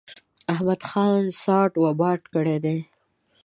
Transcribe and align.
احمد 0.53 0.79
ځان 0.91 1.23
ساټ 1.41 1.71
و 1.77 1.83
باټ 1.99 2.21
کړی 2.33 2.57
دی. 2.65 2.77